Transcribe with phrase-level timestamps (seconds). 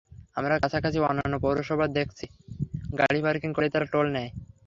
[0.37, 2.25] আমরা কাছাকাছি অন্যান্য পৌরসভায় দেখেছি,
[2.91, 4.31] গাড়ি পার্কিং করলেই তারা টোল নেয়।